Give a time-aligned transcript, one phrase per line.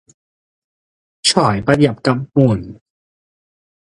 [1.21, 2.81] 財不入急門